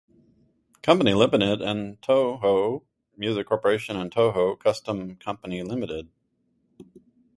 [0.81, 2.83] Company Limited, and Toho
[3.15, 6.09] Music Corporation and Toho Costume Company Limited.